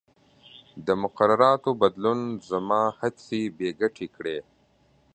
[0.85, 2.19] د مقرراتو بدلون
[2.49, 4.37] زما هڅې بې ګټې کړې.